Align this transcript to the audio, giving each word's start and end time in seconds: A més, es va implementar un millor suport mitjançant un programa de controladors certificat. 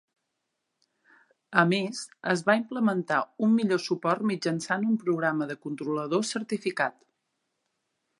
A 1.63 1.65
més, 1.73 1.99
es 2.31 2.41
va 2.47 2.55
implementar 2.59 3.19
un 3.49 3.53
millor 3.57 3.81
suport 3.89 4.25
mitjançant 4.31 4.87
un 4.93 4.97
programa 5.05 5.49
de 5.53 5.59
controladors 5.67 6.33
certificat. 6.37 6.99